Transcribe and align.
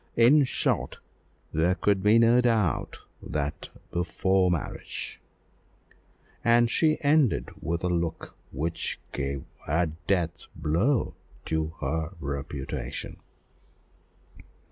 In 0.15 0.45
short, 0.45 0.97
there 1.53 1.75
could 1.75 2.01
be 2.01 2.17
no 2.17 2.41
doubt 2.41 3.01
that 3.21 3.69
before 3.91 4.49
marriage," 4.49 5.21
and 6.43 6.71
she 6.71 6.99
ended 7.01 7.49
with 7.61 7.83
a 7.83 7.87
look 7.87 8.35
which 8.51 8.99
gave 9.11 9.43
a 9.67 9.85
death 10.07 10.47
blow 10.55 11.13
to 11.45 11.75
the 11.79 12.09
reputation. 12.19 13.17